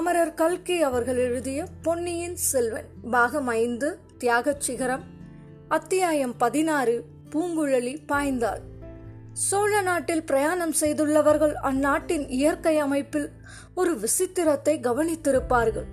அமரர் 0.00 0.34
கல்கி 0.34 0.82
அவர்கள் 0.82 1.16
எழுதிய 1.16 1.64
பொன்னியின் 1.82 2.36
செல்வன் 2.36 2.84
பாகம் 3.10 3.46
ஐந்து 3.46 3.98
தியாகச் 4.18 4.60
சிகரம் 4.60 5.02
அத்தியாயம் 5.68 6.36
பதினாறு 6.36 7.04
பூங்குழலி 7.30 7.96
பாய்ந்தாள். 8.08 8.60
சோழ 9.32 9.82
நாட்டில் 9.82 10.24
பிரயாணம் 10.24 10.72
செய்துள்ளவர்கள் 10.80 11.52
அந்நாட்டின் 11.52 12.28
இயற்கை 12.28 12.78
அமைப்பில் 12.78 13.30
ஒரு 13.74 13.98
விசித்திரத்தை 13.98 14.80
கவனித்திருப்பார்கள். 14.80 15.84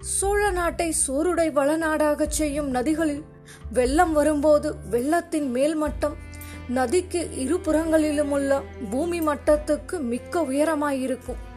சோழ 0.00 0.50
நாட்டை 0.50 0.94
சோறுடை 1.06 1.52
வளநாடாகச் 1.52 2.28
செய்யும் 2.28 2.70
நதிகளில் 2.70 3.24
வெள்ளம் 3.72 4.12
வரும்போது 4.12 4.74
வெள்ளத்தின் 4.90 5.54
மேல்மட்டம் 5.54 6.14
நதிக்கு 6.68 7.28
இருபுறங்களிலும் 7.38 8.30
உள்ள 8.30 8.62
பூமி 8.90 9.20
மட்டத்துக்கு 9.20 10.00
மிக்க 10.00 10.40
உயரமாயிருக்கும். 10.40 11.48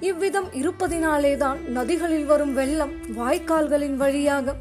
இவ்விதம் 0.00 0.46
இருப்பதினாலேதான் 0.46 1.66
நதிகளில் 1.66 2.24
வரும் 2.24 2.54
வெள்ளம் 2.54 2.92
வாய்க்கால்களின் 3.16 3.96
வழியாக 3.96 4.54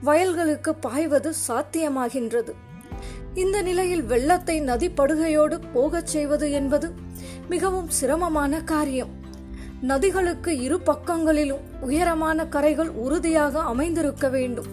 வயல்களுக்கு 0.00 0.74
பாய்வது 0.74 1.32
சாத்தியமாகின்றது. 1.48 2.52
இந்த 3.34 3.62
நிலையில் 3.62 4.02
வெள்ளத்தை 4.02 4.60
நதி 4.60 4.88
படுகையோடு 4.88 5.60
போகச் 5.72 6.06
செய்வது 6.06 6.50
என்பது 6.50 6.92
மிகவும் 7.48 7.90
சிரமமான 7.90 8.62
காரியம். 8.62 9.08
நதிகளுக்கு 9.80 10.60
இரு 10.60 10.80
பக்கங்களிலும் 10.80 11.60
உயரமான 11.80 12.46
கரைகள் 12.46 12.88
உறுதியாக 12.88 13.58
அமைந்திருக்க 13.58 14.28
வேண்டும். 14.28 14.66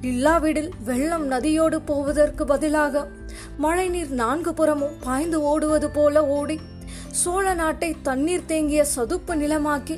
இல்லாவிடில் 0.00 0.70
வெள்ளம் 0.84 1.30
நதியோடு 1.30 1.80
போவதற்கு 1.80 2.44
பதிலாக 2.44 3.08
மழைநீர் 3.56 4.10
நான்கு 4.10 4.54
புறமும் 4.54 4.96
பாய்ந்து 5.00 5.42
ஓடுவது 5.42 5.90
போல 5.90 6.26
ஓடி 6.26 6.60
சோழ 7.20 7.54
நாட்டை 7.54 7.96
தண்ணீர் 8.02 8.46
தேங்கிய 8.46 8.84
சதுப்பு 8.84 9.34
நிலமாக்கி 9.34 9.96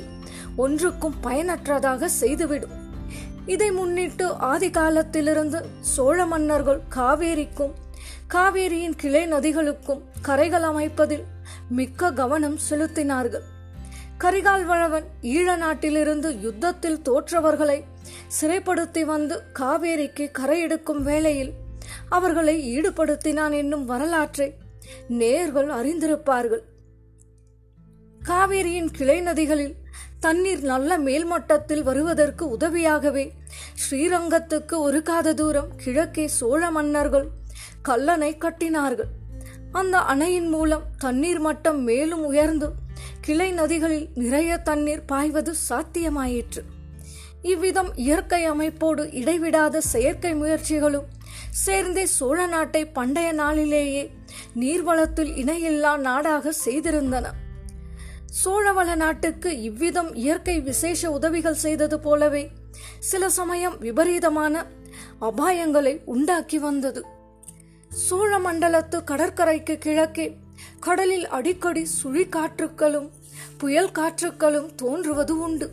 ஒன்றுக்கும் 0.55 1.15
பயனற்றதாக 1.21 2.09
செய்துவிடும். 2.21 2.75
இதை 3.45 3.71
முன்னிட்டு 3.71 4.25
ஆதி 4.51 4.69
காலத்திலிருந்து 4.69 5.59
சோழ 5.79 6.25
மன்னர்கள் 6.25 6.81
காவேரிக்கும் 6.95 7.73
காவேரியின் 8.33 8.95
கிளை 8.95 9.23
நதிகளுக்கும் 9.33 10.01
கரைகள் 10.21 10.65
அமைப்பதில் 10.71 11.25
மிக்க 11.69 12.11
கவனம் 12.11 12.57
செலுத்தினார்கள். 12.69 13.45
கரிகால் 14.23 14.65
வளவன் 14.65 15.07
ஈழ 15.21 15.57
நாட்டிலிருந்து 15.57 16.29
யுத்தத்தில் 16.41 17.01
தோற்றவர்களை 17.09 17.79
சிறைப்படுத்தி 18.37 19.03
வந்து 19.05 19.35
காவேரிக்கு 19.59 20.25
கரையெடுக்கும் 20.39 21.03
வேளையில் 21.09 21.53
அவர்களை 22.09 22.55
ஈடுபடுத்தினான் 22.75 23.55
என்னும் 23.61 23.85
வரலாற்றை 23.85 24.49
நேர்கள் 25.19 25.69
அறிந்திருப்பார்கள். 25.79 26.65
காவேரியின் 28.29 28.89
கிளை 28.91 29.21
நதிகளில் 29.21 29.75
தண்ணீர் 30.19 30.61
நல்ல 30.61 30.97
மேல்மட்டத்தில் 30.97 31.83
வருவதற்கு 31.83 32.57
உதவியாகவே 32.57 33.31
ஸ்ரீரங்கத்துக்கு 33.83 34.75
ஒரு 34.77 35.01
காத 35.01 35.33
தூரம் 35.33 35.69
கிழக்கே 35.77 36.25
சோழ 36.27 36.71
மன்னர்கள் 36.71 37.27
கல்லணை 37.85 38.31
கட்டினார்கள். 38.37 39.09
அந்த 39.71 39.97
அணையின் 39.97 40.49
மூலம் 40.49 40.83
தண்ணீர் 40.97 41.39
மட்டம் 41.39 41.79
மேலும் 41.83 42.25
உயர்ந்து 42.25 42.69
கிளை 43.21 43.49
நதிகளில் 43.51 44.07
நிறைய 44.15 44.57
தண்ணீர் 44.57 45.05
பாய்வது 45.05 45.53
சாத்தியமாயிற்று. 45.69 46.63
இவ்விதம் 47.41 47.91
இயற்கை 47.95 48.43
அமைப்போடு 48.51 49.13
இடைவிடாத 49.13 49.81
செயற்கை 49.93 50.35
முயற்சிகளும் 50.35 51.09
சேர்ந்தே 51.65 52.05
சோழ 52.05 52.45
நாட்டை 52.45 52.85
பண்டைய 52.85 53.31
நாளிலேயே 53.33 54.05
நீர்வளத்தில் 54.59 55.33
இணையில்லா 55.43 55.97
நாடாக 55.97 56.53
செய்திருந்தன. 56.65 57.27
சோழவள 58.31 58.95
நாட்டுக்கு 58.95 59.61
இவ்விதம் 59.61 60.15
இயற்கை 60.15 60.59
விசேஷ 60.59 61.11
உதவிகள் 61.11 61.53
செய்தது 61.53 61.99
போலவே 61.99 62.49
சில 62.99 63.29
சமயம் 63.29 63.79
விபரீதமான 63.79 64.65
அபாயங்களை 65.21 66.01
உண்டாக்கி 66.05 66.59
வந்தது. 66.59 67.05
சோழ 67.89 68.39
மண்டலத்து 68.39 69.03
கடற்கரைக்கு 69.03 69.77
கிழக்கே 69.77 70.37
கடலில் 70.79 71.27
அடிக்கடி 71.27 71.87
சுழிக்காற்றுக்களும் 72.03 73.09
புயல் 73.57 73.91
காற்றுக்களும் 73.91 74.75
தோன்றுவது 74.75 75.39
உண்டு. 75.39 75.71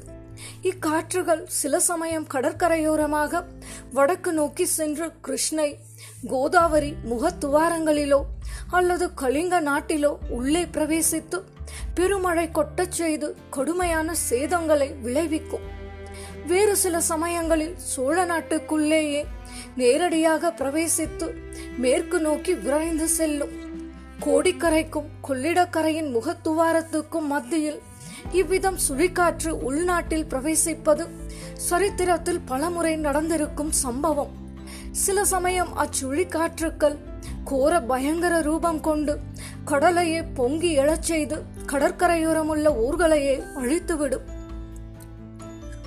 இக்காற்றுகள் 0.62 1.42
சில 1.46 1.80
சமயம் 1.80 2.26
கடற்கரையோரமாக 2.34 3.44
வடக்கு 3.92 4.32
நோக்கி 4.32 4.64
சென்று 4.64 5.12
கிருஷ்ணை 5.20 5.78
கோதாவரி 6.28 6.94
முகத்துவாரங்களிலோ 7.10 8.22
அல்லது 8.70 9.10
கலிங்க 9.14 9.60
நாட்டிலோ 9.60 10.16
உள்ளே 10.28 10.64
பிரவேசித்து 10.64 11.42
பெருமழை 11.94 12.50
கொட்டச் 12.50 12.90
செய்து 12.90 13.36
கொடுமையான 13.50 14.14
சேதங்களை 14.30 15.00
விளைவிக்கும். 15.00 15.72
வேறு 16.46 16.76
சில 16.76 17.00
சமயங்களில் 17.00 17.74
சோழ 17.76 18.26
நாட்டுக்குள்ளேயே 18.26 19.24
நேரடியாக 19.76 20.54
பிரவேசித்து 20.58 21.34
மேற்கு 21.76 22.20
நோக்கி 22.20 22.54
விரைந்து 22.54 23.08
செல்லும். 23.08 23.62
கோடிக்கரைக்கும் 24.20 25.08
கொள்ளிடக்கரையின் 25.28 26.10
முகத்துவாரத்துக்கும் 26.16 27.26
மத்தியில் 27.28 27.82
இவ்விதம் 28.32 28.78
சுழிக்காற்று 28.88 29.48
உள்நாட்டில் 29.48 30.24
பிரவேசிப்பது 30.24 31.06
சரித்திரத்தில் 31.54 32.40
பலமுறை 32.40 32.96
நடந்திருக்கும் 32.96 33.72
சம்பவம். 33.72 34.43
சில 35.02 35.24
சமயம் 35.24 35.70
அச்சுழிக்காற்றுக்கள் 35.76 36.96
கோர 37.44 37.80
பயங்கர 37.80 38.40
ரூபம் 38.40 38.80
கொண்டு 38.80 39.20
கடலையே 39.64 40.22
பொங்கி 40.22 40.78
எழச் 40.78 41.08
செய்து 41.08 41.36
கடற்கரையோரமுள்ள 41.66 42.66
ஊர்களையே 42.84 43.34
அழித்துவிடும். 43.54 44.24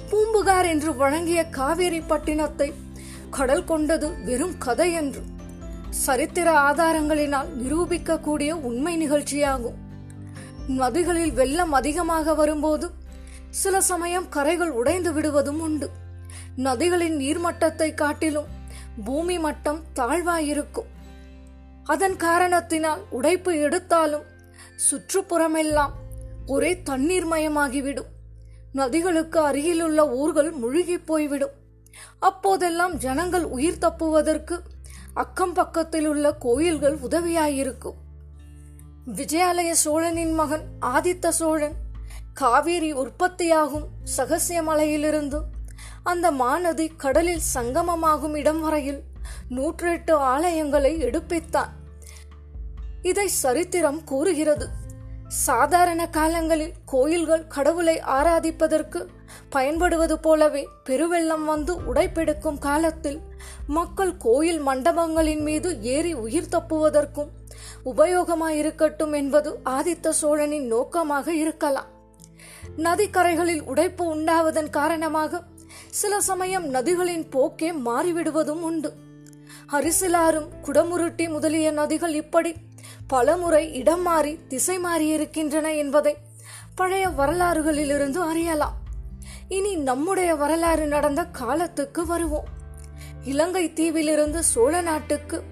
பூம்புகார் 0.10 0.66
என்று 0.66 0.96
வழங்கிய 0.96 1.46
காவேரி 1.50 2.00
பட்டினத்தை 2.00 2.74
கடல் 3.30 3.64
கொண்டது 3.64 4.24
வெறும் 4.24 4.58
கதை 4.58 4.94
என்று 4.94 5.22
சரித்திர 5.90 6.52
ஆதாரங்களினால் 6.60 7.50
நிரூபிக்கக்கூடிய 7.64 8.52
உண்மை 8.70 8.94
நிகழ்ச்சியாகும். 9.04 9.80
நதிகளில் 10.68 11.34
வெள்ளம் 11.34 11.72
அதிகமாக 11.72 12.34
வரும்போது 12.34 12.90
சில 13.50 13.82
சமயம் 13.82 14.30
கரைகள் 14.30 14.70
உடைந்து 14.70 15.14
விடுவதும் 15.14 15.60
உண்டு. 15.60 15.90
நதிகளின் 16.58 17.18
நீர்மட்டத்தை 17.24 17.94
காட்டிலும் 17.94 18.56
பூமி 19.06 19.40
மட்டம் 19.40 19.84
தாழ்வாயிருக்கும். 19.96 20.90
அதன் 21.84 22.16
காரணத்தினால் 22.16 23.02
உடைப்பு 23.10 23.60
எடுத்தாலும் 23.60 24.24
சுற்றுப்புறமெல்லாம் 24.92 25.92
ஒரே 26.46 26.82
தண்ணீர் 26.82 27.28
மயமாகிவிடும் 27.28 28.12
நதிகளுக்கு 28.74 29.40
அருகிலுள்ள 29.40 30.10
ஊர்கள் 30.10 30.52
முழுகி 30.52 30.98
போய்விடும். 30.98 31.52
அப்போதெல்லாம் 32.20 32.98
ஜனங்கள் 32.98 33.44
உயிர் 33.44 33.78
தப்புவதற்கு 33.78 34.62
அக்கம் 35.14 35.54
பக்கத்தில் 35.54 36.06
உள்ள 36.06 36.34
கோயில்கள் 36.34 36.98
உதவியாயிருக்கும். 36.98 37.96
விஜயாலய 39.16 39.72
சோழனின் 39.72 40.34
மகன் 40.34 40.66
ஆதித்த 40.82 41.28
சோழன் 41.30 41.76
காவேரி 42.34 42.92
உற்பத்தியாகும் 42.92 43.88
சகசியமலையிலிருந்தும் 44.18 45.44
அந்த 46.04 46.32
மாநதி 46.32 46.88
கடலில் 46.88 47.42
சங்கமமாகும் 47.54 48.36
இடம் 48.36 48.62
வரையில் 48.62 49.04
நூற்றெட்டு 49.50 50.12
ஆலயங்களை 50.12 50.98
எடுப்பித்தான். 50.98 51.70
இதை 53.02 53.28
சரித்திரம் 53.28 54.04
கூறுகிறது. 54.04 54.68
சாதாரண 55.28 56.10
காலங்களில் 56.10 56.74
கோயில்கள் 56.86 57.48
கடவுளை 57.48 58.02
ஆராதிப்பதற்கு 58.02 59.08
பயன்படுவது 59.50 60.20
போலவே 60.20 60.68
பெருவெள்ளம் 60.86 61.46
வந்து 61.46 61.76
உடைப்பெடுக்கும் 61.76 62.58
காலத்தில் 62.58 63.20
மக்கள் 63.68 64.18
கோயில் 64.18 64.68
மண்டபங்களின் 64.68 65.42
மீது 65.42 65.82
ஏறி 65.82 66.14
உயிர் 66.14 66.50
தப்புவதற்கும் 66.52 67.28
உபயோகமாயிருக்கட்டும் 67.86 69.16
என்பது 69.16 69.60
ஆதித்த 69.66 70.10
சோழனின் 70.10 70.68
நோக்கமாக 70.68 71.34
இருக்கலாம். 71.34 71.86
நதிக்கரைகளில் 72.78 73.62
உடைப்பு 73.62 74.16
உண்டாவதன் 74.16 74.70
காரணமாக 74.70 75.44
சில 75.90 76.22
சமயம் 76.22 76.74
நதிகளின் 76.74 77.30
போக்கே 77.30 77.72
மாறிவிடுவதும் 77.72 78.62
உண்டு. 78.62 78.94
அரிசிலாறும் 79.72 80.48
குடமுருட்டி 80.64 81.30
முதலிய 81.30 81.72
நதிகள் 81.72 82.14
இப்படி 82.14 82.54
பலமுறை 83.08 83.74
இடம் 83.74 84.02
மாறி 84.02 84.40
திசை 84.48 84.80
மாறியிருக்கின்றன 84.80 85.76
என்பதை 85.76 86.16
பழைய 86.76 87.08
வரலாறுகளிலிருந்து 87.08 88.16
அறியலாம். 88.16 88.74
இனி 89.48 89.76
நம்முடைய 89.76 90.36
வரலாறு 90.36 90.88
நடந்த 90.88 91.26
காலத்துக்கு 91.26 92.06
வருவோம். 92.06 92.46
இலங்கை 93.24 93.74
தீவிலிருந்து 93.74 94.40
சோழ 94.40 94.82
நாட்டுக்கு 94.82 95.44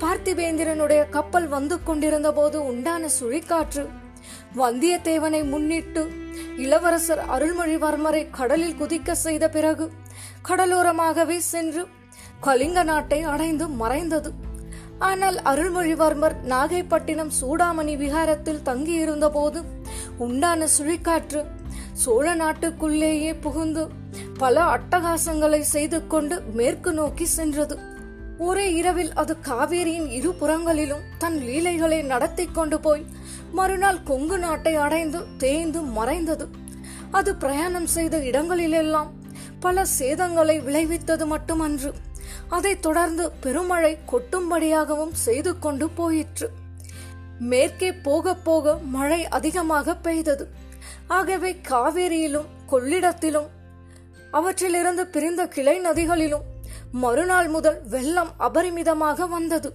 பார்த்திபேந்திரனுடைய 0.00 1.08
கப்பல் 1.08 1.48
வந்து 1.48 1.82
கொண்டிருந்த 1.82 2.32
போது 2.32 2.64
உண்டான 2.64 3.08
சுழிக்காற்று 3.20 3.88
வந்தியத்தேவனை 4.56 5.40
முன்னிட்டு 5.44 6.02
இளவரசர் 6.56 7.22
அருள்மொழிவர்மரை 7.34 8.22
கடலில் 8.30 8.78
குதிக்க 8.80 9.12
செய்த 9.14 9.44
பிறகு 9.48 9.86
கடலோரமாகவே 10.48 11.38
சென்று 11.52 11.82
கலிங்க 12.40 12.82
நாட்டை 12.82 13.22
அடைந்து 13.22 13.68
மறைந்தது. 13.68 14.30
ஆனால் 14.98 15.38
அருள்மொழிவர்மர் 15.42 16.36
நாகைப்பட்டினம் 16.52 17.32
சூடாமணி 17.40 17.94
விகாரத்தில் 17.96 18.62
தங்கியிருந்த 18.62 19.28
போது 19.30 19.60
உண்டான 20.18 20.66
சுழிக்காற்று 20.76 21.42
சோழ 21.92 22.34
நாட்டுக்குள்ளேயே 22.34 23.32
புகுந்து 23.40 23.84
பல 24.38 24.56
அட்டகாசங்களை 24.76 25.60
செய்து 25.74 25.98
கொண்டு 26.06 26.36
மேற்கு 26.58 26.92
நோக்கி 26.92 27.26
சென்றது. 27.36 27.76
ஒரே 28.38 28.66
இரவில் 28.72 29.12
அது 29.12 29.36
காவேரியின் 29.48 30.10
இரு 30.18 30.30
புறங்களிலும் 30.40 31.06
தன் 31.18 31.38
லீலைகளை 31.38 32.02
நடத்தி 32.02 32.44
கொண்டு 32.52 32.80
போய் 32.80 33.02
மறுநாள் 33.52 34.02
கொங்கு 34.02 34.38
நாட்டை 34.38 34.74
அடைந்து 34.74 35.36
தேய்ந்து 35.38 35.80
மறைந்தது. 35.80 36.48
அது 37.10 37.36
பிரயாணம் 37.36 37.86
செய்த 37.86 38.18
இடங்களிலெல்லாம் 38.18 39.12
பல 39.60 39.82
சேதங்களை 39.98 40.62
விளைவித்தது 40.64 41.26
மட்டுமன்று. 41.26 41.92
அதைத் 42.48 42.82
தொடர்ந்து 42.82 43.30
பெருமழை 43.30 43.98
கொட்டும்படியாகவும் 44.12 45.12
செய்து 45.12 45.58
கொண்டு 45.58 45.90
போயிற்று. 45.90 46.50
மேற்கே 47.38 47.92
போக 47.92 48.34
போக 48.34 48.78
மழை 48.78 49.28
அதிகமாக 49.28 49.96
பெய்தது. 49.96 50.48
ஆகவே 51.06 51.60
காவேரியிலும் 51.68 52.46
கொள்ளிடத்திலும் 52.70 53.46
அவற்றிலிருந்து 54.30 55.06
பிரிந்த 55.06 55.48
கிளை 55.48 55.80
நதிகளிலும் 55.80 56.42
மறுநாள் 56.92 57.48
முதல் 57.48 57.80
வெள்ளம் 57.88 58.30
அபரிமிதமாக 58.38 59.28
வந்தது. 59.28 59.72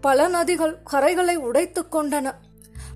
பல 0.00 0.28
நதிகள் 0.28 0.76
கரைகளை 0.92 1.34
உடைத்துக் 1.34 1.96
கொண்டன. 1.96 2.32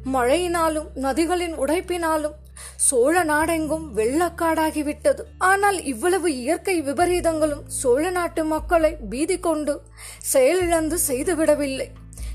மழையினாலும் 0.05 0.89
நதிகளின் 0.95 1.55
உடைப்பினாலும் 1.55 2.39
சோழ 2.77 3.25
நாடெங்கும் 3.25 3.97
வெள்ளக்காடாகிவிட்டது. 3.97 5.21
ஆனால் 5.39 5.85
இவ்வளவு 5.85 6.37
இயற்கை 6.37 6.83
விபரீதங்களும் 6.83 7.65
சோழ 7.67 8.11
நாட்டு 8.11 8.45
மக்களை 8.45 8.97
பீதி 9.11 9.39
கொண்டு 9.39 9.83
செயலிழந்து 10.19 10.99
செய்துவிடவில்லை. 11.09 11.89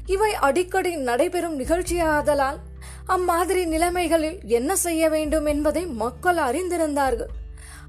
இவை 0.06 0.34
அடிக்கடி 0.34 0.96
நடைபெறும் 0.96 1.60
நிகழ்ச்சியாதலால் 1.60 2.58
அம்மாதிரி 3.06 3.66
நிலைமைகளில் 3.66 4.40
என்ன 4.48 4.76
செய்ய 4.76 5.10
வேண்டும் 5.10 5.46
என்பதை 5.46 5.86
மக்கள் 5.86 6.38
அறிந்திருந்தார்கள். 6.38 7.32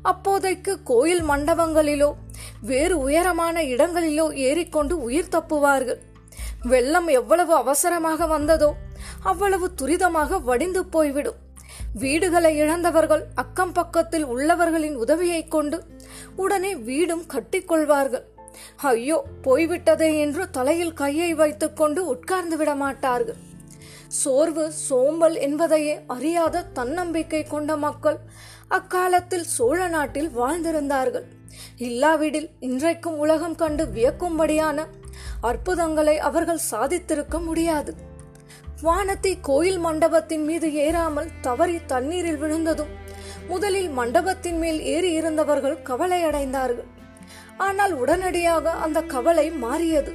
அப்போதைக்கு 0.02 0.82
கோயில் 0.82 1.24
மண்டபங்களிலோ 1.24 2.10
வேறு 2.60 2.98
உயரமான 2.98 3.62
இடங்களிலோ 3.62 4.32
ஏறிக்கொண்டு 4.32 5.02
உயிர் 5.02 5.32
தப்புவார்கள். 5.36 6.00
வெள்ளம் 6.62 7.06
எவ்வளவு 7.06 7.54
அவசரமாக 7.54 8.26
வந்ததோ 8.26 8.74
அவ்வளவு 9.22 9.70
துரிதமாக 9.82 10.42
வடிந்து 10.42 10.86
போய்விடும். 10.86 11.46
வீடுகளை 11.94 12.56
இழந்தவர்கள் 12.56 13.26
அக்கம் 13.34 13.72
பக்கத்தில் 13.72 14.26
உள்ளவர்களின் 14.26 14.94
உதவியைக் 14.94 15.50
கொண்டு 15.50 15.84
உடனே 16.36 16.74
வீடும் 16.74 17.22
கட்டிக்கொள்வார்கள் 17.22 18.22
ஐயோ 18.76 19.24
போய்விட்டதே 19.42 20.18
என்று 20.18 20.50
தலையில் 20.50 20.92
கையை 20.92 21.34
வைத்துக்கொண்டு 21.34 22.06
உட்கார்ந்து 22.06 22.56
விட 22.56 22.74
மாட்டார்கள். 22.74 23.34
சோர்வு 24.08 24.72
சோம்பல் 24.72 25.36
என்பதையே 25.36 26.00
அறியாத 26.06 26.62
தன்னம்பிக்கை 26.62 27.44
கொண்ட 27.44 27.76
மக்கள் 27.76 28.18
அக்காலத்தில் 28.68 29.44
சோழ 29.44 29.88
நாட்டில் 29.88 30.30
வாழ்ந்திருந்தார்கள். 30.38 31.24
இல்லாவிடில் 31.76 32.50
இன்றைக்கும் 32.60 33.18
உலகம் 33.18 33.54
கண்டு 33.54 33.84
வியக்கும்படியான 33.84 34.86
அற்புதங்களை 35.40 36.18
அவர்கள் 36.18 36.60
சாதித்திருக்க 36.70 37.42
முடியாது. 37.42 38.07
வானத்தி 38.82 39.30
கோயில் 39.40 39.78
மண்டபத்தின் 39.78 40.44
மீது 40.44 40.68
ஏறாமல் 40.68 41.30
தவறி 41.40 41.78
தண்ணீரில் 41.86 42.36
விழுந்ததும் 42.36 42.92
முதலில் 43.48 43.88
மண்டபத்தின் 43.88 44.58
மேல் 44.58 44.80
ஏறி 44.84 45.10
இருந்தவர்கள் 45.12 45.82
கவலை 45.82 46.20
அடைந்தார்கள் 46.24 46.88
ஆனால் 47.56 47.92
உடனடியாக 47.92 48.70
அந்த 48.70 49.02
கவலை 49.02 49.50
மாறியது. 49.50 50.12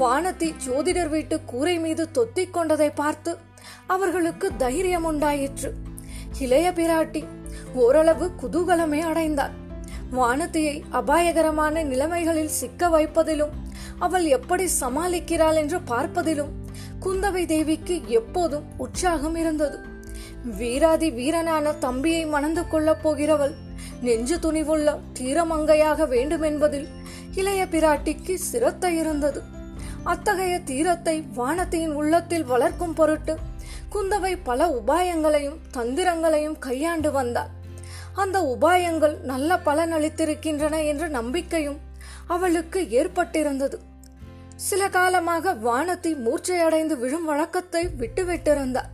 வானத்தி 0.00 0.48
ஜோதிடர் 0.66 1.08
வீட்டு 1.08 1.40
கூரை 1.40 1.78
மீது 1.78 2.08
தொத்திக் 2.14 2.50
கொண்டதை 2.50 2.90
பார்த்து 2.90 3.38
அவர்களுக்கு 3.86 4.56
தைரியம் 4.56 5.04
உண்டாயிற்று. 5.04 5.70
இளைய 6.38 6.72
பிராட்டி 6.72 7.24
ஓரளவு 7.74 8.30
குதூகலமே 8.42 9.00
அடைந்தார் 9.00 9.54
வானத்தியை 10.12 10.76
அபாயகரமான 10.90 11.84
நிலைமைகளில் 11.84 12.56
சிக்க 12.60 12.88
வைப்பதிலும் 12.88 13.54
அவள் 13.98 14.24
எப்படி 14.24 14.64
சமாளிக்கிறாள் 14.80 15.54
என்று 15.54 15.78
பார்ப்பதிலும் 15.80 16.52
குந்தவை 17.00 17.46
தேவிக்கு 17.46 18.02
எப்போதும் 18.08 18.64
உற்சாகம் 18.76 19.36
இருந்தது. 19.36 19.78
வீராதி 20.44 21.10
வீரனான 21.10 21.72
தம்பியை 21.72 22.26
மணந்து 22.26 22.68
கொள்ளப் 22.68 23.08
போகிறவள் 23.08 23.54
நெஞ்சு 24.00 24.36
துணிவுள்ள 24.36 24.98
தீரமங்கையாக 25.18 26.06
வேண்டுமென்பதில் 26.08 26.86
இளைய 27.34 27.66
பிராட்டிக்கு 27.66 28.34
சிரத்தை 28.34 28.96
இருந்தது. 28.96 29.42
அத்தகைய 30.02 30.60
தீரத்தை 30.60 31.24
வானத்தியின் 31.36 31.92
உள்ளத்தில் 31.92 32.44
வளர்க்கும் 32.44 32.94
பொருட்டு 32.94 33.36
குந்தவை 33.92 34.38
பல 34.44 34.66
உபாயங்களையும் 34.68 35.58
தந்திரங்களையும் 35.76 36.58
கையாண்டு 36.58 37.12
வந்தாள். 37.12 37.48
அந்த 38.14 38.56
உபாயங்கள் 38.58 39.20
நல்ல 39.20 39.60
பலனளித்திருக்கின்றன 39.64 40.86
என்ற 40.86 41.08
நம்பிக்கையும் 41.08 41.78
அவளுக்கு 42.26 42.80
ஏற்பட்டிருந்தது. 42.80 43.78
சில 44.56 44.88
காலமாக 44.88 45.54
வானத்தை 45.54 46.14
மூர்ச்சையடைந்து 46.14 46.98
விழும் 46.98 47.24
வழக்கத்தை 47.24 47.86
விட்டுவிட்டிருந்தார் 47.86 48.92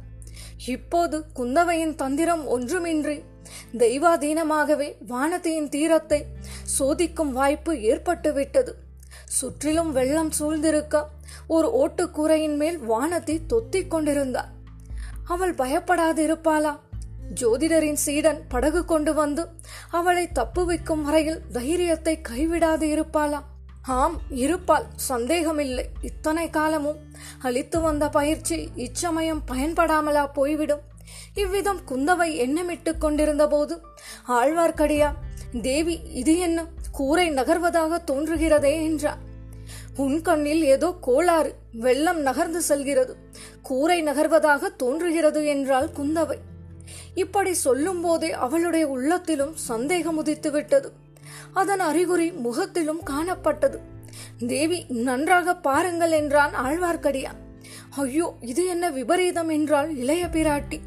இப்போது 0.66 1.24
குந்தவையின் 1.36 1.94
தந்திரம் 1.94 2.48
ஒன்றுமின்றி 2.48 3.22
தெய்வாதீனமாகவே 3.78 4.94
வானத்தியின் 5.08 5.68
தீரத்தை 5.68 6.24
சோதிக்கும் 6.78 7.32
வாய்ப்பு 7.32 7.72
ஏற்பட்டுவிட்டது. 7.72 8.68
சுற்றிலும் 9.24 9.92
வெள்ளம் 9.92 10.30
சூழ்ந்திருக்க 10.38 11.04
ஒரு 11.46 11.68
ஓட்டுக்கூரையின் 11.68 12.56
மேல் 12.56 12.80
வானதி 12.80 13.40
தொத்திக் 13.48 13.88
கொண்டிருந்தார் 13.88 14.48
அவள் 15.24 15.54
பயப்படாது 15.54 16.18
இருப்பாளா 16.18 16.78
ஜோதிடரின் 17.40 17.96
சீடன் 17.96 18.42
படகு 18.48 18.84
கொண்டு 18.84 19.14
வந்து 19.14 19.48
அவளை 19.90 20.28
தப்புவிக்கும் 20.34 21.02
வரையில் 21.02 21.40
தைரியத்தை 21.52 22.20
கைவிடாது 22.28 22.82
இருப்பாளா 22.82 23.42
ஆம் 23.84 24.20
இருப்பால் 24.30 24.86
சந்தேகமில்லை. 24.96 25.88
இத்தனை 26.00 26.50
காலமும் 26.50 26.96
அளித்து 27.38 27.80
வந்த 27.80 28.08
பயிற்சி 28.08 28.68
இச்சமயம் 28.74 29.42
பயன்படாமலா 29.50 30.32
போய்விடும். 30.32 30.80
இவ்விதம் 31.34 31.80
குந்தவை 31.88 32.28
எண்ணமிட்டு 32.44 32.98
கொண்டிருந்த 32.98 33.48
போது 33.48 33.80
ஆழ்வார்க்கடியா 34.28 35.12
தேவி 35.62 36.00
இது 36.12 36.38
என்ன? 36.38 36.66
கூரை 36.92 37.30
நகர்வதாக 37.30 37.98
தோன்றுகிறதே 38.10 38.72
என்றார் 38.82 39.18
உன் 39.96 40.22
கண்ணில் 40.22 40.62
ஏதோ 40.62 40.96
கோளாறு 41.00 41.54
வெள்ளம் 41.72 42.20
நகர்ந்து 42.20 42.62
செல்கிறது. 42.62 43.16
கூரை 43.62 44.02
நகர்வதாக 44.02 44.76
தோன்றுகிறது 44.76 45.46
என்றாள் 45.46 45.88
குந்தவை. 45.98 46.38
இப்படி 47.14 47.52
சொல்லும் 47.52 48.00
போதே 48.00 48.32
அவளுடைய 48.32 48.86
உள்ளத்திலும் 48.86 49.54
சந்தேகம் 49.54 50.16
உதித்து 50.16 50.50
விட்டது 50.50 50.92
அதன் 51.52 51.80
அறிகுறி 51.80 52.30
முகத்திலும் 52.30 53.00
காணப்பட்டது. 53.10 53.78
தேவி 54.46 54.78
நன்றாக 54.88 55.54
பாருங்கள் 55.56 56.10
என்றான் 56.10 56.54
ஆழ்வார்க்கடியான் 56.64 57.40
ஐயோ 57.96 58.34
இது 58.40 58.62
என்ன 58.66 58.90
விபரீதம் 58.90 59.48
என்றால் 59.48 59.90
இளைய 59.96 60.26
பிராட்டி. 60.26 60.78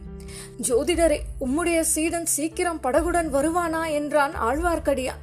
ஜோதிடரே 0.67 1.19
உம்முடைய 1.39 1.79
சீடன் 1.81 2.25
சீக்கிரம் 2.25 2.81
படகுடன் 2.83 3.29
வருவானா 3.33 3.91
என்றான் 3.91 4.33
ஆழ்வார்க்கடியான் 4.41 5.21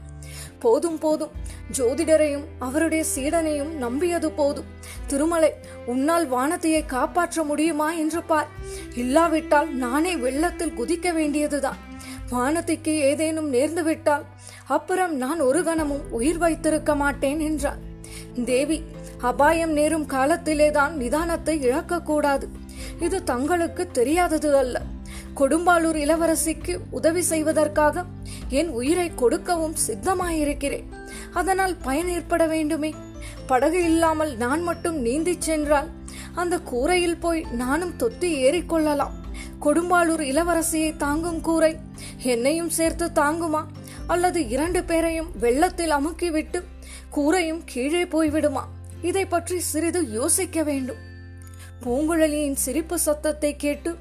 போதும் 0.58 0.98
போதும். 0.98 1.32
ஜோதிடரையும் 1.78 2.44
அவருடைய 2.58 3.04
சீடனையும் 3.14 3.72
நம்பியது 3.74 4.30
போதும். 4.30 4.68
திருமலை 5.06 5.52
உன்னால் 5.86 6.26
வானத்தையை 6.30 6.82
காப்பாற்ற 6.86 7.42
முடியுமா 7.42 7.92
என்று 7.92 8.22
பார். 8.22 8.50
இல்லாவிட்டால் 8.94 9.70
நானே 9.74 10.16
வெள்ளத்தில் 10.16 10.78
குதிக்க 10.78 11.12
வேண்டியதுதான். 11.12 11.80
வானத்திற்கு 12.30 12.92
ஏதேனும் 13.08 13.52
நேர்ந்துவிட்டால் 13.52 14.24
அப்புறம் 14.76 15.14
நான் 15.16 15.40
ஒரு 15.40 15.60
கணமும் 15.64 16.04
உயிர் 16.10 16.38
வைத்திருக்க 16.38 16.94
மாட்டேன் 16.94 17.40
என்றார் 17.40 17.80
தேவி 18.44 18.78
அபாயம் 19.20 19.72
நேரும் 19.72 20.06
காலத்திலேதான் 20.06 20.92
நிதானத்தை 21.02 21.54
இழக்கக்கூடாது. 21.68 22.46
இது 23.00 23.18
தங்களுக்கு 23.24 23.84
தெரியாதது 23.90 24.50
அல்ல. 24.56 24.76
கொடும்பாளூர் 25.36 25.98
இளவரசிக்கு 26.04 26.74
உதவி 26.90 27.22
செய்வதற்காக 27.22 28.04
என் 28.48 28.68
உயிரை 28.68 29.08
கொடுக்கவும் 29.14 29.76
சித்தமாயிருக்கிறேன். 29.86 30.88
அதனால் 31.32 31.74
பயன் 31.82 32.08
ஏற்பட 32.08 32.46
வேண்டுமே. 32.46 32.94
படகு 33.46 33.78
இல்லாமல் 33.84 34.32
நான் 34.36 34.62
மட்டும் 34.62 34.98
நீந்திச் 35.06 35.46
சென்றால் 35.48 35.90
அந்த 36.34 36.58
கூரையில் 36.72 37.22
போய் 37.24 37.46
நானும் 37.52 37.94
தொத்தி 37.98 38.30
ஏறிக்கொள்ளலாம். 38.46 39.16
கொடும்பாளூர் 39.60 40.24
இளவரசியை 40.32 40.90
தாங்கும் 40.96 41.40
கூரை 41.40 41.72
என்னையும் 42.22 42.74
சேர்த்து 42.78 43.06
தாங்குமா? 43.14 43.62
அல்லது 44.06 44.48
இரண்டு 44.48 44.84
பேரையும் 44.84 45.30
வெள்ளத்தில் 45.38 45.90
அமுக்கிவிட்டு 45.90 46.62
கூரையும் 47.16 47.62
கீழே 47.64 48.04
போய்விடுமா? 48.04 48.62
இதை 49.02 49.26
பற்றி 49.26 49.60
சிறிது 49.60 50.10
யோசிக்க 50.10 50.62
வேண்டும். 50.62 50.96
பூங்குழலியின் 51.84 52.54
சிரிப்பு 52.54 52.98
சத்தத்தை 52.98 53.56
கேட்டு 53.56 53.96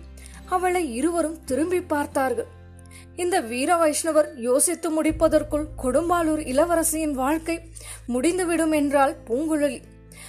அவளை 0.46 0.96
இருவரும் 0.96 1.44
திரும்பி 1.46 1.82
பார்த்தார்கள். 1.82 2.48
இந்த 3.16 3.40
வீர 3.40 3.76
வைஷ்ணவர் 3.76 4.30
யோசித்து 4.36 5.04
முடிப்பதற்குள் 5.04 5.66
கொடும்பாலூர் 5.84 6.44
இளவரசியின் 6.46 7.12
வாழ்க்கை 7.12 7.60
முடிந்துவிடும் 8.08 8.72
என்றால் 8.72 9.16
பூங்குழலி. 9.28 9.82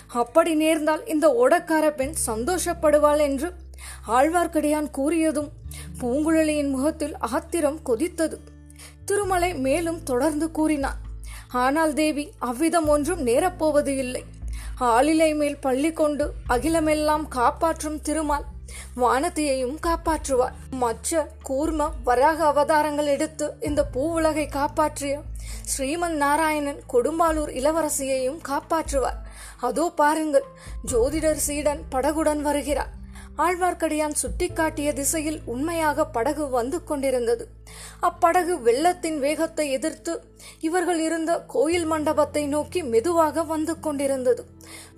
அப்படி 0.06 0.54
நேர்ந்தால் 0.54 1.06
இந்த 1.06 1.28
ஓடக்கார 1.28 1.90
பெண் 1.90 2.14
சந்தோஷப்படுவாள் 2.26 3.20
என்று 3.20 3.52
ஆழ்வார்க்கடியான் 4.06 4.88
கூறியதும் 4.98 5.48
பூங்குழலியின் 6.00 6.70
முகத்தில் 6.70 7.16
ஆத்திரம் 7.18 7.80
கொதித்தது. 7.86 8.38
திருமலை 9.04 9.50
மேலும் 9.66 10.02
தொடர்ந்து 10.02 10.50
கூறினார் 10.50 11.00
ஆனால் 11.64 11.92
தேவி 11.94 12.24
அவ்விதம் 12.50 12.88
ஒன்றும் 12.94 13.22
நேரப்போவது 13.26 13.92
இல்லை. 14.04 14.22
ஆளிலை 14.92 15.30
மேல் 15.40 15.58
பள்ளி 15.64 15.90
கொண்டு 15.92 16.24
அகிலமெல்லாம் 16.54 17.26
காப்பாற்றும் 17.28 17.98
திருமால் 18.00 18.46
வானதியையும் 19.02 19.76
காப்பாற்றுவார். 19.86 20.54
மற்ற 20.82 21.28
கூர்ம 21.48 21.90
வராக 22.04 22.38
அவதாரங்கள் 22.52 23.10
எடுத்து 23.16 23.46
இந்த 23.60 23.80
பூவுலகை 23.94 24.46
காப்பாற்றிய 24.58 25.14
ஸ்ரீமன் 25.72 26.16
நாராயணன் 26.24 26.80
கொடும்பாலூர் 26.92 27.52
இளவரசியையும் 27.60 28.40
காப்பாற்றுவார். 28.48 29.20
அதோ 29.68 29.84
பாருங்கள் 30.00 30.48
ஜோதிடர் 30.92 31.44
சீடன் 31.46 31.82
படகுடன் 31.90 32.42
வருகிறார். 32.48 32.92
ஆழ்வார்க்கடியான் 33.36 34.14
சுட்டிக்காட்டிய 34.22 34.92
திசையில் 34.92 35.40
உண்மையாக 35.44 36.06
படகு 36.06 36.48
வந்து 36.48 36.84
கொண்டிருந்தது. 36.84 37.48
அப்படகு 38.02 38.62
வெள்ளத்தின் 38.62 39.18
வேகத்தை 39.18 39.70
எதிர்த்து 39.70 40.24
இவர்கள் 40.60 40.98
இருந்த 40.98 41.40
கோயில் 41.40 41.84
மண்டபத்தை 41.84 42.46
நோக்கி 42.46 42.82
மெதுவாக 42.82 43.42
வந்து 43.42 43.80
கொண்டிருந்தது. 43.80 44.44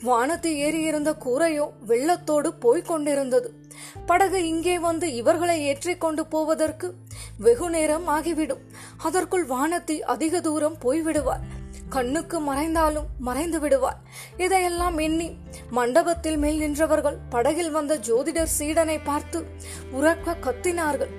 வானத்து 0.02 0.50
ஏறியிருந்த 0.50 1.12
கூரையோ 1.24 1.70
வெள்ளத்தோடு 1.86 2.48
போய்க் 2.48 2.86
கொண்டிருந்தது. 2.86 3.54
படகு 4.06 4.46
இங்கே 4.46 4.78
வந்து 4.78 5.14
இவர்களை 5.14 5.66
ஏற்றி 5.66 5.96
கொண்டு 5.96 6.26
போவதற்கு 6.26 6.94
வெகு 7.38 7.70
நேரம் 7.70 8.06
ஆகிவிடும். 8.06 8.64
அதற்குள் 8.96 9.46
வானத்தி 9.46 10.00
அதிக 10.00 10.40
தூரம் 10.40 10.76
போய்விடுவார். 10.82 11.44
கண்ணுக்கு 11.88 12.40
மறைந்தாலும் 12.40 13.06
மறைந்து 13.18 13.60
விடுவார். 13.60 13.98
இதையெல்லாம் 14.36 14.98
எண்ணி 14.98 15.36
மண்டபத்தில் 15.70 16.36
மேல் 16.36 16.60
நின்றவர்கள் 16.60 17.16
படகில் 17.30 17.70
வந்த 17.70 17.98
ஜோதிடர் 17.98 18.54
சீடனை 18.58 18.98
பார்த்து 19.04 19.44
உறக்க 19.92 20.36
கத்தினார்கள். 20.46 21.12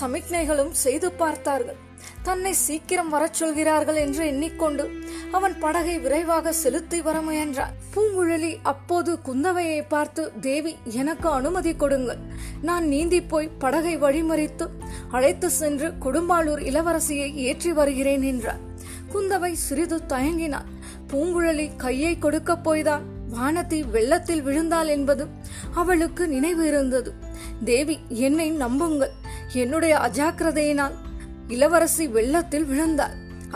சமிக்ஞைகளும் 0.00 0.70
செய்து 0.70 1.12
பார்த்தார்கள். 1.12 1.76
தன்னை 2.22 2.52
சீக்கிரம் 2.52 3.08
வரச் 3.08 3.34
சொல்கிறார்கள் 3.34 3.96
என்று 3.96 4.26
எண்ணிக்கொண்டு 4.26 4.90
அவன் 5.30 5.58
படகை 5.58 5.98
விரைவாக 5.98 6.52
செலுத்தி 6.52 7.02
வர 7.02 7.20
முயன்றான். 7.20 7.74
பூங்குழலி 7.94 8.58
அப்போது 8.62 9.18
குந்தவையை 9.26 9.84
பார்த்து 9.88 10.32
தேவி 10.40 10.76
எனக்கு 10.84 11.28
அனுமதி 11.28 11.74
கொடுங்கள். 11.74 12.18
நான் 12.62 12.86
நீந்தி 12.88 13.22
போய் 13.22 13.48
படகை 13.58 13.98
வழிமறித்து 13.98 14.68
அழைத்து 15.10 15.50
சென்று 15.50 15.92
கொடும்பாளூர் 16.04 16.62
இளவரசியை 16.70 17.34
ஏற்றி 17.34 17.72
வருகிறேன் 17.72 18.22
என்றார் 18.22 18.62
குந்தவை 19.14 19.52
சிறிது 19.52 20.00
தயங்கினாள். 20.08 20.68
பூங்குழலி 21.12 21.76
கையை 21.76 22.18
கொடுக்கப் 22.18 22.68
போய்தான். 22.68 23.11
வானத்தை 23.34 23.78
வெள்ளத்தில் 23.94 24.42
விழுந்தாள் 24.42 24.90
என்பது 24.96 25.24
அவளுக்கு 25.80 26.22
நினைவு 26.34 26.64
இருந்தது. 26.66 27.10
தேவி 27.70 27.96
என்னை 28.26 28.48
நம்புங்கள். 28.64 29.14
என்னுடைய 29.62 29.94
அஜாக்கிரதையினால் 30.06 30.96
இளவரசி 31.48 32.04
வெள்ளத்தில் 32.16 32.66
விழுந்தாள். 32.70 33.14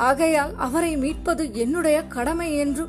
ஆகையால் 0.08 0.54
அவரை 0.66 0.92
மீட்பது 0.96 1.44
என்னுடைய 1.64 1.98
கடமை 2.16 2.48
என்று 2.64 2.84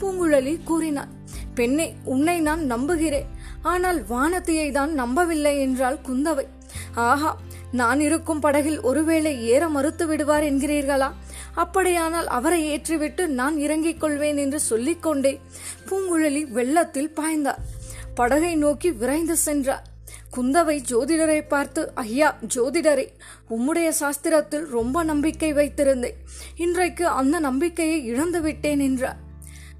பூங்குழலி 0.00 0.54
கூறினாள். 0.64 1.12
பெண்ணே 1.54 1.86
உன்னை 2.14 2.36
நான் 2.48 2.62
நம்புகிறேன். 2.72 3.28
ஆனால் 3.62 4.00
வானத்தியை 4.10 4.66
தான் 4.72 4.92
நம்பவில்லை 4.92 5.54
என்றால் 5.60 5.98
குந்தவை. 6.08 6.46
ஆஹா 6.94 7.36
நான் 7.72 8.00
இருக்கும் 8.00 8.40
படகில் 8.40 8.80
ஒருவேளை 8.80 9.44
ஏற 9.44 9.68
மறுத்து 9.68 10.06
விடுவார் 10.06 10.42
என்கிறீர்களா? 10.42 11.12
அப்படியானால் 11.54 12.26
அவரை 12.26 12.60
ஏற்றிவிட்டு 12.70 13.26
நான் 13.26 13.56
இறங்கிக் 13.58 14.00
கொள்வேன் 14.00 14.36
என்று 14.36 14.60
சொல்லிக்கொண்டே 14.60 15.40
பூங்குழலி 15.90 16.42
வெள்ளத்தில் 16.48 17.14
பாய்ந்தார் 17.16 17.62
படகை 18.14 18.54
நோக்கி 18.56 18.90
விரைந்து 18.92 19.36
சென்றார் 19.36 19.86
குந்தவை 20.36 20.74
ஜோதிடரை 20.90 21.48
பார்த்து 21.48 21.92
ஐயா 21.94 22.36
ஜோதிடரே 22.54 23.06
உம்முடைய 23.50 23.92
சாஸ்திரத்தில் 24.00 24.66
ரொம்ப 24.66 25.02
நம்பிக்கை 25.02 25.52
வைத்திருந்தேன். 25.52 26.18
இன்றைக்கு 26.56 27.06
அந்த 27.06 27.38
நம்பிக்கையை 27.38 28.04
இழந்து 28.04 28.40
விட்டேன் 28.40 28.78
என்றார் 28.78 29.16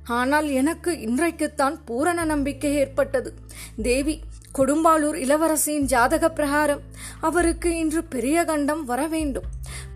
ஆனால் 0.04 0.48
எனக்கு 0.50 1.00
இன்றைக்குத்தான் 1.00 1.84
பூரண 1.84 2.24
நம்பிக்கை 2.24 2.74
ஏற்பட்டது. 2.74 3.34
தேவி 3.82 4.20
கொடும்பாளூர் 4.54 5.16
இளவரசியின் 5.24 5.84
ஜாதக 5.84 6.30
பிரகாரம் 6.30 6.80
அவருக்கு 7.20 7.76
இன்று 7.78 8.04
பெரிய 8.04 8.44
கண்டம் 8.44 8.84
வர 8.84 9.06
வேண்டும். 9.06 9.44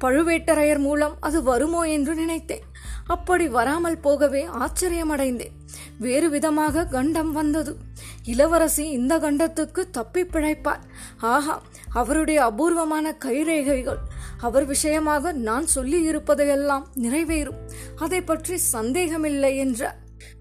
பழுவேட்டரையர் 0.00 0.78
மூலம் 0.78 1.16
அது 1.20 1.42
வருமோ 1.42 1.82
என்று 1.82 2.14
நினைத்தேன். 2.14 2.66
அப்படி 3.06 3.48
வராமல் 3.48 3.98
போகவே 3.98 4.46
ஆச்சரியமடைந்தேன். 4.46 5.56
வேறு 5.98 6.30
விதமாக 6.30 6.84
கண்டம் 6.84 7.32
வந்தது. 7.32 7.76
இளவரசி 8.24 8.90
இந்த 8.90 9.18
கண்டத்துக்கு 9.18 9.82
தப்பி 9.90 10.22
பிழைப்பார். 10.22 10.82
ஆஹா 11.20 11.62
அவருடைய 11.92 12.44
அபூர்வமான 12.44 13.16
கைரேகைகள். 13.24 13.98
அவர் 14.40 14.64
விஷயமாக 14.64 15.32
நான் 15.32 15.66
சொல்லி 15.66 16.00
இருப்பதையெல்லாம் 16.02 16.86
நிறைவேறும். 17.02 17.60
அதை 17.96 18.20
பற்றி 18.20 18.56
சந்தேகமில்லை 18.56 19.56
என்றார். 19.56 19.98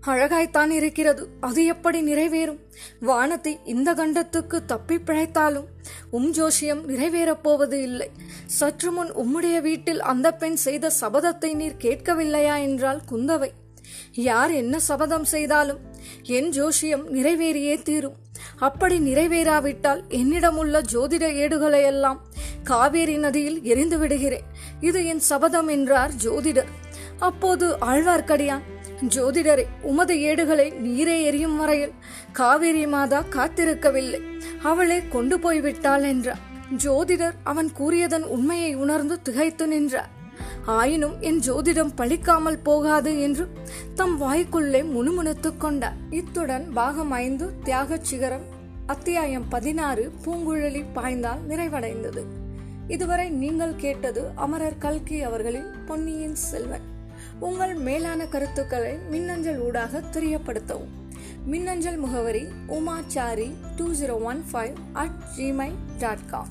அழகாய்த்தான் 0.08 0.70
இருக்கிறது 0.70 1.27
அது 1.39 1.65
எப்படி 1.65 2.00
நிறைவேறும்? 2.01 2.60
வானத்தை 3.00 3.60
இந்த 3.65 3.89
கண்டத்துக்கு 3.93 4.65
தப்பி 4.65 4.96
பிழைத்தாலும் 4.98 5.67
உம் 6.10 6.31
ஜோஷியம் 6.34 6.81
நிறைவேறப் 6.86 7.43
போவது 7.43 7.81
இல்லை. 7.81 8.10
சற்று 8.46 8.91
முன் 8.91 9.12
உம்முடைய 9.13 9.62
வீட்டில் 9.62 10.01
அந்த 10.01 10.31
பெண் 10.31 10.55
செய்த 10.55 10.91
சபதத்தை 11.01 11.53
நீர் 11.53 11.81
கேட்கவில்லையா 11.81 12.55
என்றால் 12.62 13.01
குந்தவை. 13.12 13.51
யார் 14.13 14.51
என்ன 14.51 14.79
சபதம் 14.79 15.24
செய்தாலும் 15.24 15.79
என் 16.24 16.50
ஜோஷியம் 16.50 17.05
நிறைவேறியே 17.12 17.81
தீரும். 17.81 18.17
அப்படி 18.58 19.00
நிறைவேறாவிட்டால் 19.00 20.01
என்னிடமுள்ள 20.10 20.81
ஜோதிட 20.93 21.25
ஏடுகளையெல்லாம் 21.43 22.20
காவேரி 22.63 23.17
நதியில் 23.17 23.63
எரிந்து 23.63 23.98
விடுகிறேன் 23.98 24.48
இது 24.79 25.05
என் 25.05 25.20
சபதம் 25.20 25.67
என்றார் 25.67 26.12
ஜோதிடர். 26.24 26.72
அப்போது 27.20 27.65
ஆழ்வார்க்கடியான் 27.77 28.63
ஜோதிடரே 29.08 29.65
உமது 29.81 30.22
ஏடுகளை 30.22 30.72
நீரே 30.72 31.22
எரியும் 31.22 31.58
வரையில் 31.58 31.91
காவேரி 32.31 32.88
மாதா 32.88 33.24
காத்திருக்கவில்லை. 33.29 34.22
அவளே 34.63 35.01
கொண்டு 35.10 35.38
போய்விட்டாள் 35.38 36.03
என்றார். 36.03 36.38
ஜோதிடர் 36.77 37.34
அவன் 37.43 37.72
கூறியதன் 37.72 38.24
உண்மையை 38.24 38.75
உணர்ந்து 38.75 39.22
திகைத்து 39.22 39.67
நின்றார். 39.67 40.10
ஆயினும் 40.65 41.22
என் 41.22 41.39
ஜோதிடம் 41.39 41.91
பழிக்காமல் 41.98 42.63
போகாது 42.63 43.22
என்று 43.22 43.48
தம் 43.96 44.22
வாய்க்குள்ளே 44.22 44.84
முணுமுணுத்துக் 44.84 45.60
கொண்டார். 45.60 45.96
இத்துடன் 46.10 46.74
பாகம் 46.74 47.12
ஐந்து 47.12 47.51
தியாகச் 47.63 48.03
சிகரம் 48.03 48.43
அத்தியாயம் 48.86 49.48
பதினாறு 49.50 50.12
பூங்குழலி 50.25 50.86
பாய்ந்தால் 50.93 51.39
நிறைவடைந்தது. 51.50 52.24
இதுவரை 52.88 53.29
நீங்கள் 53.29 53.75
கேட்டது 53.75 54.31
அமரர் 54.36 54.77
கல்கி 54.77 55.22
அவர்களின் 55.22 55.86
பொன்னியின் 55.86 56.36
செல்வன். 56.36 56.91
உங்கள் 57.42 57.74
மேலான 57.74 58.28
கருத்துக்களை 58.28 58.98
மின்னஞ்சல் 59.10 59.60
ஊடாக 59.60 60.00
தெரியப்படுத்தவும். 60.00 60.92
மின்னஞ்சல் 61.46 61.98
முகவரி 61.98 62.48
Umachari 62.68 63.52
two 63.76 63.92
zero 63.92 64.22
one 64.24 64.44
five 64.52 64.74
at 64.94 65.18
Gmail 65.38 65.80
dot 66.00 66.26
com 66.28 66.48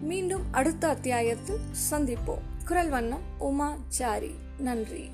மீண்டும் 0.00 0.42
அடுத்த 0.50 0.88
அத்தியாயத்தில் 0.88 1.60
சந்திப்போம். 1.90 2.44
குரல் 2.64 2.88
வண்ணம் 2.88 3.26
உமாச்சாரி. 3.40 4.34
நன்றி. 4.58 5.10